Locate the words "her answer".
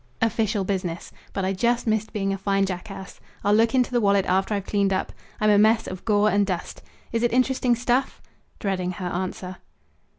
8.93-9.57